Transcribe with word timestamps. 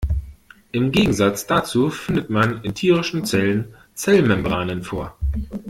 Im 0.71 0.91
Gegensatz 0.91 1.45
dazu 1.45 1.91
findet 1.91 2.31
man 2.31 2.63
in 2.63 2.73
tierischen 2.73 3.23
Zellen 3.23 3.75
Zellmembranen 3.93 4.81
vor. 4.81 5.15